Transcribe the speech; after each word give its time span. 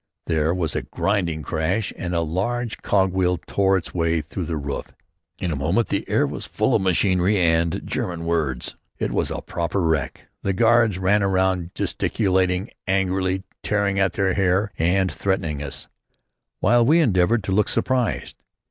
There 0.25 0.51
was 0.51 0.75
a 0.75 0.81
grinding 0.81 1.43
crash, 1.43 1.93
and 1.95 2.15
a 2.15 2.21
large 2.21 2.81
cogwheel 2.81 3.37
tore 3.45 3.77
its 3.77 3.93
way 3.93 4.19
through 4.19 4.45
the 4.45 4.57
roof. 4.57 4.91
In 5.37 5.51
a 5.51 5.55
moment, 5.55 5.89
the 5.89 6.09
air 6.09 6.25
was 6.25 6.47
full 6.47 6.73
of 6.73 6.81
machinery 6.81 7.37
and 7.37 7.83
German 7.85 8.25
words. 8.25 8.75
It 8.97 9.11
was 9.11 9.29
a 9.29 9.41
proper 9.41 9.79
wreck. 9.79 10.21
The 10.41 10.53
guards 10.53 10.97
ran 10.97 11.21
around 11.21 11.75
gesticulating 11.75 12.71
angrily, 12.87 13.43
tearing 13.61 13.97
their 13.97 14.33
hair 14.33 14.71
and 14.79 15.11
threatening 15.11 15.61
us, 15.61 15.87
while 16.61 16.83
we 16.83 16.99
endeavoured 16.99 17.43
to 17.43 17.51
look 17.51 17.69
surprised. 17.69 18.37